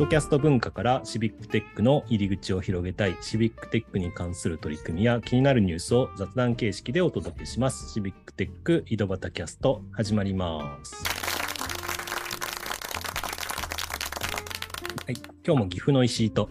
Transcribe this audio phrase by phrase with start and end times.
[0.00, 7.92] ドキャスト文化からシビックテックの入り口を広げたい、シビックテックに関する取り組みや気になるニュースを雑談形式でお届けします。
[7.92, 11.04] シビックテック井戸端キャスト始まります。
[15.04, 16.48] はい、今日も岐阜の石井と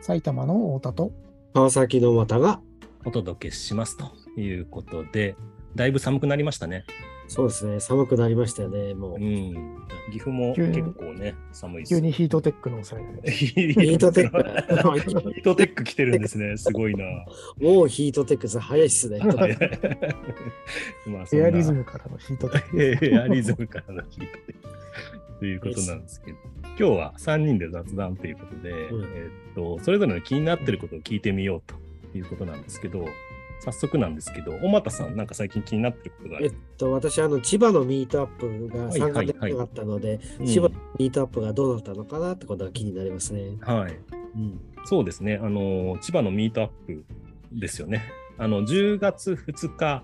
[0.00, 1.12] 埼玉の太田と
[1.54, 2.60] 川崎の又が、
[3.04, 4.10] お届けしますと
[4.40, 5.36] いうことで、
[5.74, 6.84] だいぶ寒くなりましたね。
[7.28, 9.14] そうですね、寒くなりましたよね、もう。
[9.14, 9.86] うん。
[10.10, 14.38] 岐阜も結構ね、寒いです急にヒートテックのお世話になりまし ヒヒートテック。
[15.00, 16.56] ヒートテック来てるんですね。
[16.58, 17.04] すごいな。
[17.58, 19.20] もうヒートテックス早いっすね。
[19.20, 19.58] はい
[21.08, 23.06] まあエアリズムからのヒートテック。
[23.06, 24.72] エアリズムからのヒートテック
[25.38, 31.74] ということなんですけど、今日は3人で雑談ということで、んえーっと、それぞれの気になってることを聞いてみようと
[32.16, 33.08] いうことなんですけど、
[33.62, 36.46] 早速なんですけど、小俣さん、なんか最近気になってることがある？
[36.46, 43.56] えっと、私、あの、千葉のミートアップが参加できなかったので、千葉のミートアップがどうなったのかなってことが気になりますね。
[43.60, 43.98] はい。
[44.34, 44.60] うん。
[44.84, 45.38] そうですね。
[45.40, 47.04] あの、千葉のミートアップ
[47.52, 48.02] ですよね。
[48.36, 50.02] あの、10月2日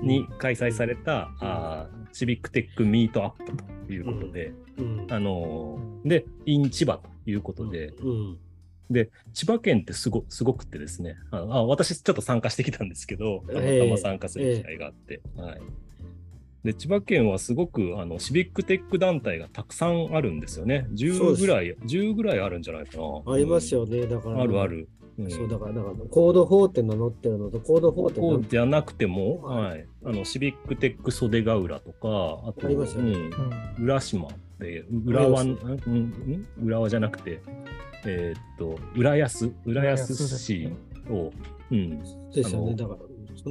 [0.00, 3.52] に開催された、あーシビックテックミートアップ
[3.86, 5.06] ということで、うん。
[5.10, 8.38] あの、で、in 千葉ということで、うん。
[8.90, 15.60] で、千葉県ってすごすごくてですねああ、私ちょっと参加してきたんですけど、たまええたま参加する機会があって、はい。
[16.64, 20.86] で、千葉県はすごくあのシビックテック団体がたくさんあるんですよね。
[20.92, 23.32] 10そうですぐらい、10ぐらいあるんじゃないかな。
[23.32, 23.80] ありますよ。
[23.80, 24.06] よね。
[24.06, 24.66] だから、あるあ。
[24.66, 24.88] る。
[25.18, 25.30] うん。
[25.30, 33.12] そう、だから、だから、コード4って名乗ってるのと、コード4って名じゃなくても、ははい、あのシビックテック袖ヶ浦とか、あと、ありますよね。
[33.12, 33.24] うん。
[33.78, 33.84] うん。
[33.84, 37.40] 浦島で、浦和、うんうん浦和じゃなくて、
[38.06, 40.68] えーっと、浦安、浦安市
[41.10, 41.32] を、
[41.70, 41.98] うん、
[42.32, 42.74] ですよね。
[42.74, 42.98] だから、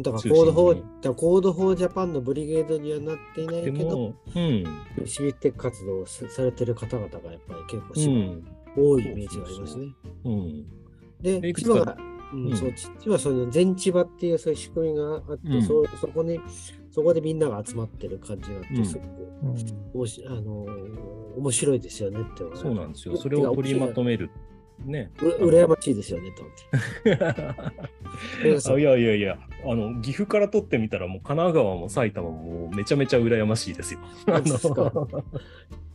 [0.02, 4.64] だから中コード心に4、だからコード4ジャパンのブリゲードにはなっていないでけど、も、うん、
[5.06, 9.86] シビックテック活動をさされてる方々がやっぱり結構うん、多いイメージがありますね。
[10.26, 10.66] うん、で、でい
[11.54, 11.98] くつか千葉が、
[12.34, 16.40] うんうんそう千葉その全千葉っていうそういう仕組みがあって、うんそうそこに
[16.92, 19.08] そこでみんなが集まってる感じがあって、うんすごく
[19.94, 23.18] うんあのー面白いですよねって思そうなんですよ。
[23.18, 24.30] それを取りまとめる。
[24.86, 25.12] ね。
[25.22, 26.56] う羨ましいですよねと思っ
[27.04, 28.72] て。
[28.74, 34.00] あいやいやいや、あの、岐阜から取ってみたら、もう神奈川も埼玉もめちゃめちゃ羨ましいですよ。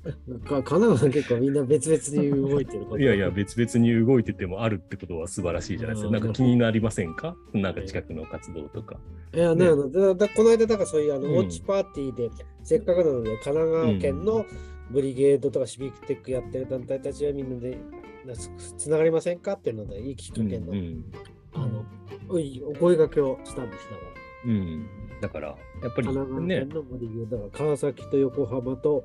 [0.45, 6.09] か神奈川は結構みんな別々に動いてるいやいや、別々に動いててもあるってことは素晴らしいじゃないですか。
[6.09, 6.15] うん。
[6.15, 7.37] なんか気になりませんか？
[7.53, 8.99] なんか近くの活動とか。
[9.35, 11.35] いやね、だだこの間、だからそういうあの、うん。
[11.35, 12.31] ウォッチパーティーで、
[12.63, 14.47] せっかくなので、神奈川県の
[14.91, 17.79] ブリゲードとかシビックテックやってる団体たちはみんなで
[18.27, 19.53] なつつながりませんか？
[19.53, 21.05] っていうので、いいきっかけの、うん
[21.53, 21.85] あの
[22.29, 22.35] お
[22.75, 24.11] 声掛けをしたんですだから。
[24.47, 24.87] うん、
[25.21, 25.49] だから、
[25.83, 29.05] やっぱり神奈川ね県、のブリゲード、だから川崎と横浜と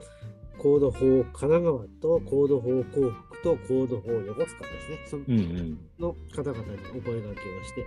[0.66, 5.00] コード法神奈川とコード法幸福とコード法横須賀ですね。
[5.06, 7.86] そのうんうんの方々にお声掛けをして、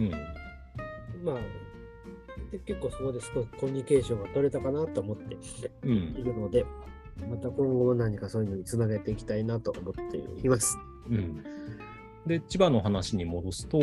[0.00, 0.10] うん、
[1.24, 1.36] まあ、
[2.52, 5.38] で結構そこで少しコミュニケーションが取れたかなと思って
[5.84, 6.66] うんいるので、
[7.26, 10.76] また今後も何かそういうのにつなげていきたいなと思っています。
[11.08, 11.42] うん。
[12.26, 13.80] で、千葉の話に戻すと、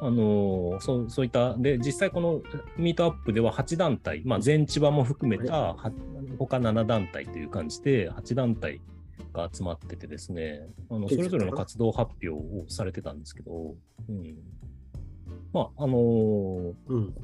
[0.00, 2.40] あのーそうそういった、で、実際この
[2.78, 5.92] ミートアップでは8団体、まあ、全千葉も含めた、は
[6.46, 8.80] 他7団体という感じで、8団体
[9.32, 13.74] が集まっててですね、あのそれぞれの活動発表をされてたんですけど、
[14.08, 14.36] うん、
[15.52, 17.14] まあ、あのーうん。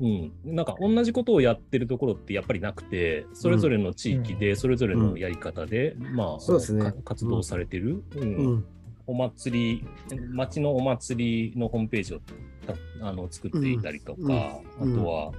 [0.00, 0.06] う
[0.50, 6.84] ん、なんか同じことをやってるところってやっぱりなくて、それぞれの地域で、それぞれのやり方で、まあ、そうですね。
[6.84, 8.36] か活動されてる、うん。
[8.36, 8.66] うん。
[9.06, 14.92] お祭り、町のお祭りのホームページをたあの作っていたりとか、うん。
[14.92, 15.00] うん。
[15.00, 15.32] あとは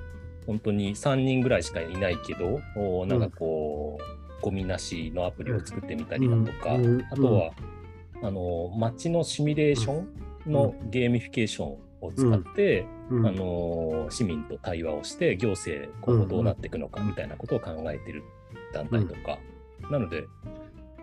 [0.49, 6.85] 本当に3人ぐらいしかいないけど、おなんかこう、ゴミなしのアプリを作ってみたりだとか、うん。
[6.85, 7.05] うん。
[7.11, 7.51] あとは、
[8.23, 10.01] あの街のシミュレーショ
[10.47, 11.67] ンのゲーミフィケーション
[12.01, 13.27] を使って、うん。
[13.27, 18.23] あの市民と対話をして行政今後どうなっていくのかみたいなことを考えてる
[18.73, 19.37] 団体とか、
[19.91, 20.25] なので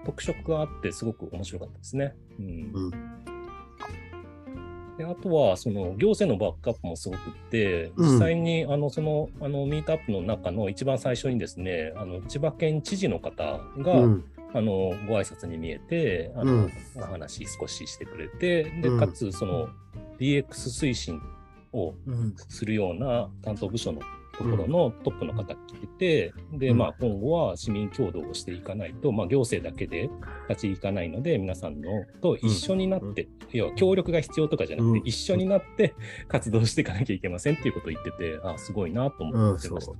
[0.05, 2.17] 特色があってすごく面白かったですね。
[2.41, 2.71] うん。
[2.75, 3.36] うん
[4.99, 8.13] であとはその行政のバックアップもすごくってうん。
[8.13, 14.25] 実際にあのそのあのミートアップの中の一番最初にですねあの千葉県知事の方が、うん。
[14.55, 16.73] あのご挨拶に見えてあの、うん。
[16.97, 18.99] お話少ししてくれてでうん。
[19.01, 19.69] かつその
[20.19, 21.21] DX 推進
[21.73, 22.35] をうん。
[22.49, 24.01] するような担当部署の
[24.39, 26.79] ところのトップの方来てて、で、うん。
[26.79, 30.11] まあ、今後は市民共同をしていかないと、まあ、行政だけで
[30.49, 35.07] 立ち行かないので、皆さんのと一緒になって、要は協力が必要とかじゃなくて、うん。
[35.07, 35.95] 一緒になって
[36.29, 39.93] 活動していかなきゃいけませんっていうことを言ってて、あすごいなと思ってました。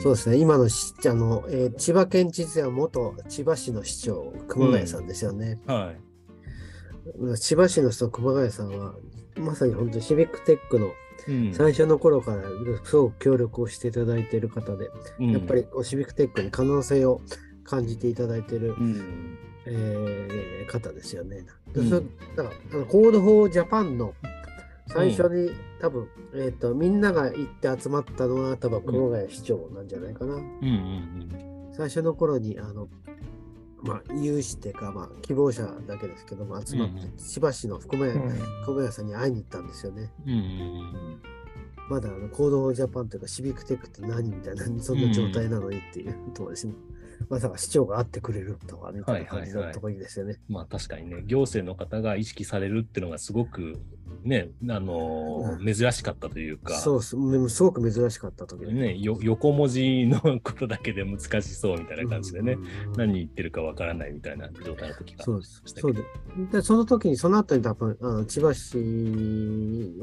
[0.00, 0.14] そう。
[0.14, 5.60] ですね、今のしあの、えー千葉県知事は元千葉市の市長、熊谷さんですよね。
[5.66, 7.36] はい。
[7.36, 8.94] 千葉市の人、熊谷さんは、
[9.36, 10.92] まさに本当にシビックテックの
[11.28, 12.42] うん最初の頃から
[12.84, 17.20] すごく協力をしていただいている方で、うんやっぱりシビックテックに可能性を
[17.64, 19.38] 感じていただいている、うん。
[19.66, 21.44] えー方ですよね。
[21.74, 24.14] だからあの Code for Japan の
[24.86, 25.50] 最初に、
[25.80, 30.36] 多分、えっ、と、みんなが行って集まったのは多分熊谷市長なんじゃないかな。
[31.72, 32.88] 最初の頃に、あの、
[33.84, 40.10] まあ、有志っていうか、まあ、希望者だけですけども、集まって、うんうん千葉市の福谷、うん熊谷さんに会いに行ったんですよね。
[40.26, 40.32] うん。
[40.32, 41.33] うん
[41.88, 46.74] まだあの Code for Japan というか、シビックテックって何みたいな、そんな状態なのにっていうところですね。
[47.28, 50.36] まさか市長が会ってくれるとか、みたいな感じのとかっこいいですよね。
[50.48, 53.78] まあ確かにね、行政の方が意識されるっていうのがすごく
[54.24, 65.62] ね、あのー珍しかったというか、そうす、うんすごく珍しかった時でね、よ横文字のことだけで難しそうみたいな感じでね、うんうんうん何言ってるかわからないみたいな状態の時がそうです。
[65.66, 66.02] そうで。
[66.52, 68.76] で、その時に、その後に多分、あの千葉市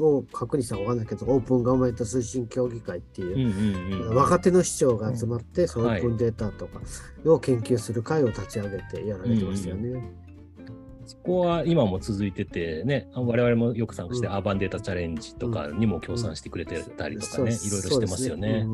[0.01, 4.15] を確認したかわかんないけど、オープンガバメント推進協議会っていう、うんうんうん。
[4.15, 6.81] 若手の市長が集まって、そのオはいープンデータとか
[7.25, 10.11] を研究する会を立ち上げてやられてましたよね。
[11.05, 14.33] そこは今も続いててね、あ我々もよく参加して、うん。
[14.33, 18.65] アーバンデータチャレンジとかにも協賛してくれてたりとかね、いろいろしてますよね。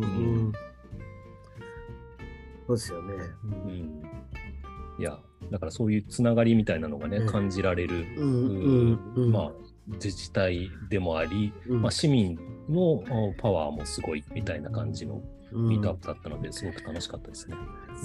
[2.68, 3.13] そうですよね。
[3.44, 4.03] うんうん。
[5.00, 5.19] いや、
[5.51, 7.27] だからそういうつながりみたいなのがね、うん。
[7.27, 8.29] 感じられる、うんう
[8.89, 9.31] んうん。
[9.31, 9.51] まあ、
[9.88, 12.38] 自治体でもあり、うんまあ、市民
[12.69, 17.56] のおパワーもすごいみたいな感じのうんミートアップだったので、すごく楽しかったですね。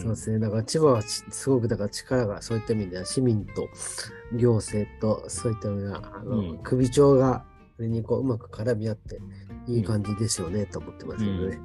[0.00, 0.38] そうですね。
[0.38, 3.68] だから千葉はちすごくだから力がそういった意味では市民と
[4.36, 7.44] 行政とそういった意味ではあの、うん首長が
[7.76, 9.18] それにこううまく絡み合って
[9.66, 11.58] いい感じですよね、と思ってますけどね。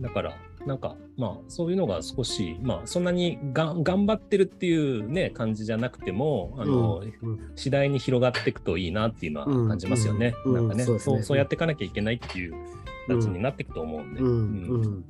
[0.00, 0.34] だから、
[0.66, 10.34] なんか、まあ、そういうのが少し、まあ、そんなにがん頑張ってるっていうね、感じじゃなくても、あの、うん次第に広がっていくといいなっていうのは感じますよね。
[10.44, 12.54] うんなんかね、うんそうそうそうやっていかなきゃいけないっていう
[13.06, 14.20] 形になっていくと思うんで。
[14.20, 15.04] うん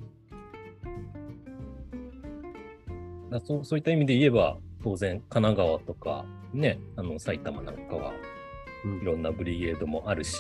[3.44, 6.25] そうそういった意味で言えば、当然、神奈川とか、
[6.55, 8.12] ね、あの埼玉なんかは
[8.85, 9.03] うん。
[9.03, 10.37] いろんなブリゲードもあるし、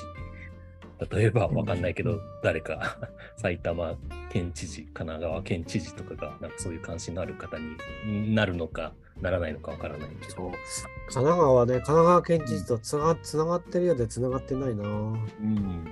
[1.10, 2.98] 例えばわかんないけど、誰か
[3.36, 3.96] 埼玉
[4.30, 7.58] 県知事、神奈川県知事とかが、なんかそういう関心のある方
[8.06, 10.34] になるのか、ならないのかわからないけど。
[10.34, 10.54] 神
[11.08, 14.84] 奈川はね、神奈川県知事とつなつながってるようでつながってないな。
[14.84, 15.84] 神うん。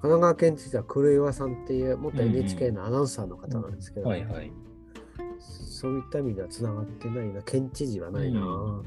[0.00, 4.50] 奈川県知事は黒岩さんっていう元 NHK のアナウンサーの方なんですけど、はいはい。
[5.48, 7.42] そういった意味ではつながってないな。
[7.42, 8.40] 県知事はないな。
[8.40, 8.84] う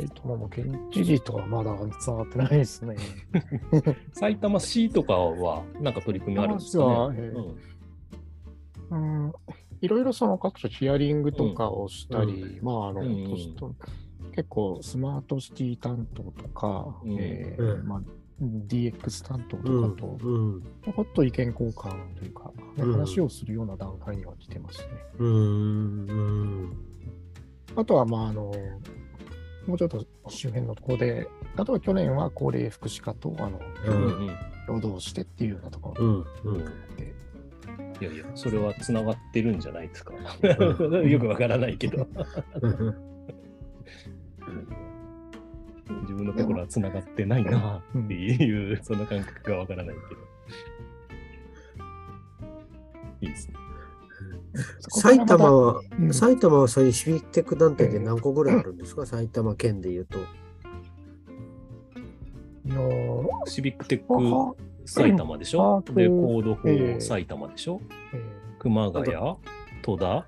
[0.00, 2.96] 埼玉の県知事とはまだつながってないですね。
[4.12, 7.32] 埼玉市とかは、なんか取り組みあるんですかね？
[8.90, 9.32] うん、
[9.80, 13.24] いろいろその各所ヒアリングとかをしたり、まああの、うん。
[14.32, 17.16] 結構スマートシティ担当とか、うん。
[17.18, 17.80] えうん。
[17.80, 18.02] ーまあ、
[18.42, 20.62] DX 担当うんとかと、うん。
[20.84, 22.92] ちょこっと意見交換というか、ねうん。
[22.92, 24.86] 話をするような段階には来てますね。
[25.18, 26.10] うん。
[26.10, 26.76] うん。
[27.76, 28.52] あとは、まあ、あの、
[29.70, 34.36] もうちょっと周辺のところで、例えば去年は高齢福祉課と、あの、ううんんうん
[34.66, 36.64] 労働してっていうようなところうんうん
[36.96, 37.14] で、
[38.00, 40.12] いやいや、それはつながってるんじゃないですか。
[40.12, 42.06] う よくわからないけど。
[42.60, 42.94] うん
[46.02, 50.20] 自分のところはつながってないなっていう、その感覚がわからないけど。
[53.20, 53.54] いいですね。
[54.88, 56.12] 埼玉は、うん。
[56.14, 60.18] 埼玉はそういうシビックテック団体で何個ぐらいあるんですか、 埼玉県でいうと。
[60.18, 60.22] い
[62.72, 65.78] やーシビックテッあク埼玉でしょ？
[65.78, 67.80] あとで、コードえ4え埼玉でしょ？
[68.12, 68.22] えー
[68.60, 69.04] 熊谷、
[69.82, 70.26] 戸田、あ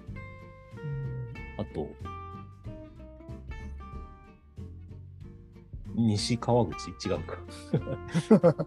[1.58, 1.64] うん。
[1.74, 1.88] と、
[5.94, 6.88] 西川口？
[7.06, 7.36] 違うか。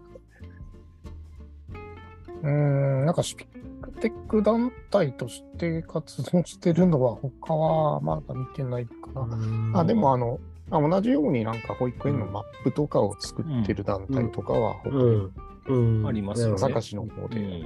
[2.42, 3.55] うーん、なんかシピック
[3.96, 9.80] テック団体として活動してるのは他はまだ見てないかな。
[9.80, 10.38] あ、でもあの、
[10.70, 16.58] あ同じようになんか保育園のマップとかを作ってる団体とかは他にうん、うん、ありますよね。
[16.58, 17.62] 坂市の方で。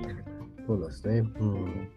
[0.67, 1.19] そうですね。
[1.19, 1.89] うん。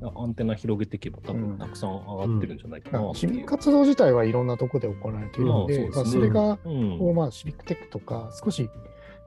[0.00, 1.56] アンテナ広げていけば多うん。
[1.56, 3.14] 分たくさん上がってるんじゃないかなう。
[3.14, 6.10] 市民活動自体はいろんなところで行われているので、そね。
[6.10, 6.98] それが、うん。
[6.98, 8.70] こうまあ、シビックテックとか、少し、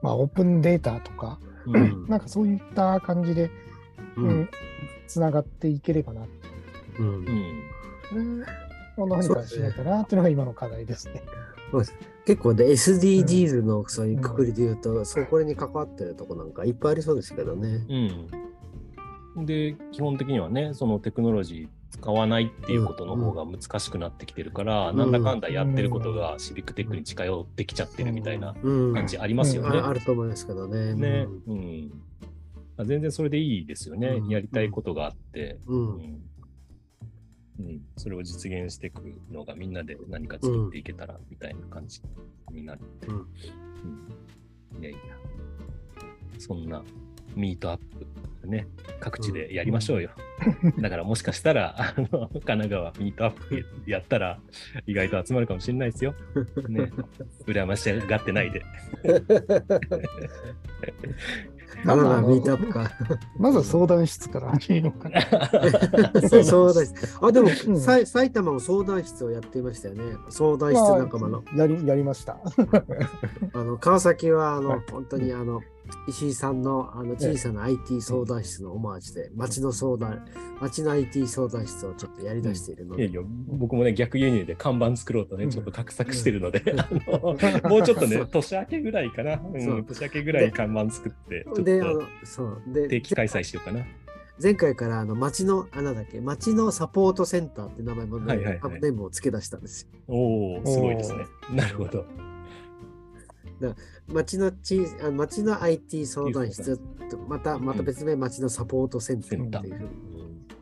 [0.00, 3.50] まあ、オープンデータとか、うんなんかそういった感じで、
[4.16, 4.48] ううんん、
[5.06, 6.22] つながっていければな。
[6.98, 7.62] うんうん
[8.14, 8.44] うん、
[8.96, 11.22] こんなふうに感じないかなっていうのが今の課題ですね。
[12.26, 17.86] 結構で SDGs のそういうくくりで言うと、そうこれに関わってるとこなんかいっぱいありそうですけどね。
[19.36, 19.46] うん。
[19.46, 28.94] で、基本的にはね、そのテクノロジー使わないっていうことの方が難しくなってきてるから、うんなんだかんだやってることがシビックテックに近寄ってきちゃってるみたいなうん。
[28.94, 29.78] 感じありますよね。
[29.78, 30.94] ああると思いますけどね。
[30.94, 31.26] ね。
[31.46, 31.92] うん。
[32.78, 34.08] あ全然それでいいですよね。
[34.08, 35.74] うんやりたいことがあって、う。
[35.74, 36.22] うんん
[37.60, 42.00] うん、それを実現していくのがみんなで何か作っていけたらみたいな感じ
[42.50, 43.26] になるんで、うんうん
[44.80, 44.98] いやいや、
[46.38, 46.82] そんな
[47.36, 48.06] ミートアップ
[48.46, 48.66] ね、
[49.00, 50.10] 各地でやりましょうよ。
[50.78, 54.40] だからもしかしたら、あの神奈川ミートアップやったら
[54.86, 56.14] 意外と集まるかもしれないですよ。
[56.68, 56.90] ね、
[57.46, 58.62] 羨ましがってないで。
[61.84, 62.90] あらら、あのミートアップか。
[63.38, 65.22] まずは相談室から始めようかな。
[66.44, 67.18] そうです。
[67.20, 70.02] あ、でも、うんさい埼玉も相談室をやっていましたよね。
[70.28, 71.44] 相談室仲間の。
[71.56, 72.38] やりやりました。
[73.54, 75.62] あの川崎はあの、はい本当にあの
[76.08, 80.26] 石井さんのあの小さな IT 相談室のオマージュで、町の相談、
[80.60, 86.60] 町の IT 相談室をちょっとやり出しているので、いやいや、僕もね、逆輸入で看板作ろうとね、うんちょっと画策してるので、
[87.68, 92.62] もうちょっとね 年明けぐらいかな、う、ん年明けぐらい看板作って、ちょっで、あとの、そう。
[92.68, 93.84] で、定期開催しようかな。
[94.42, 99.88] 前回からあの町の、あなんだっけ、町のサポートセンターって名前もね、はいはいはいネームを付け出したんですよ。
[100.08, 101.26] おお、すごいですね。
[101.54, 102.04] なるほど。
[104.08, 106.78] 町のちあ町の IT 相談室
[107.10, 109.88] と、また、また別名町のサポートセンターっていうふうに、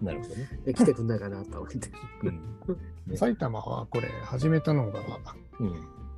[0.02, 0.49] なるほどね。
[0.64, 1.90] で来てくんないかなと思って。
[3.09, 3.16] うん。
[3.16, 5.00] 埼玉はこれ始めたのが、
[5.59, 5.75] うん、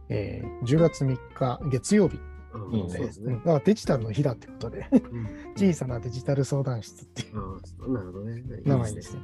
[0.08, 2.18] えー10月3日月曜日
[2.52, 3.44] そうですねうんだ。
[3.44, 8.42] からデジタルの日だってことで、うん小さなデジタル相談室っていうああなるほどね。
[8.64, 9.20] 名前ですね。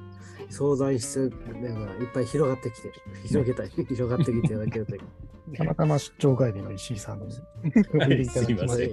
[0.50, 2.94] 相談室がいっぱい広がってきてる。
[3.24, 3.68] 広げたい。
[3.68, 5.02] 広がってきていただけるといい。
[5.56, 7.34] たまたま出張帰りの石井さんに
[7.94, 8.88] お入れいただきますいません。
[8.88, 8.92] い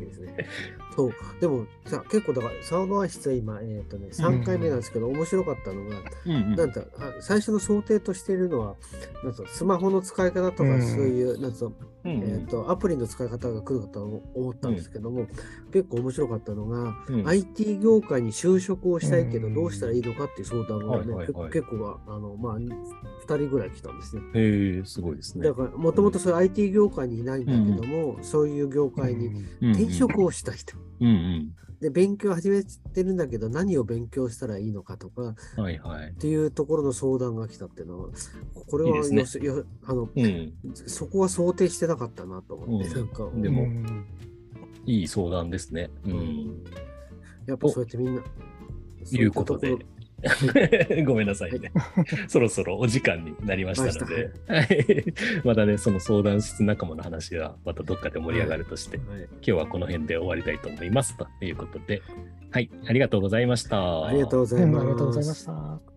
[0.00, 0.48] ですね。
[0.94, 1.12] そう。
[1.40, 5.96] でもさ、結構だから、相談室は今、えっ、とね、3回目なんですけど、面白かったのが、
[6.26, 6.54] うんうん。
[6.54, 8.76] なんだあ最初の想定としているのは、
[9.24, 11.72] なんとスマホの使い方とか、うんそういう、なんと、
[12.04, 15.26] うんえー、とアプリの使い方が来るかと思ったんですけども、
[15.72, 17.28] 結構面白かったのが、うん。
[17.28, 21.26] IT 業界に就職をしたいけど、うんどうしたらいいのかっていう相談がね、はいはいはい。
[21.26, 22.70] 結構結構はあの、まあ、2
[23.26, 24.22] 人ぐらい来たんですね。
[24.34, 25.44] へえ、すごいですね。
[25.44, 25.54] だ。
[25.54, 30.52] から、もともとそういう IT 業界にいないんだけども、そういう業界にうん転職をした
[31.00, 31.06] いと。
[31.06, 35.62] うんで、勉強始めてるんだけど、何を勉強したらいいのかとかうん。
[35.64, 36.14] はいはいっ。
[36.14, 38.08] ていうところの相談が来たっていうのは、
[38.68, 40.52] これはいいですねよすよあのうん。
[40.74, 44.06] そこは想定してなかったなと思って、うんなんか、でもうん
[44.86, 45.90] いい相談ですね。
[46.04, 46.10] う。
[46.10, 46.64] うんん
[47.46, 48.22] やっぱそうやってみんな。
[49.10, 49.76] いうことで。
[51.04, 51.72] ごめんなさいね。
[52.28, 55.14] そろそろお時間になりましたので、はい
[55.44, 61.16] またね、その相談室仲間の話はまたどっかで盛り上がるとして、はい今日はこの辺で終わりたいと思います。
[61.16, 62.02] ということで、
[62.50, 64.06] はい、ありがとうございました。
[64.06, 64.84] ありがとうございます。
[64.84, 65.91] うんありがとうございました。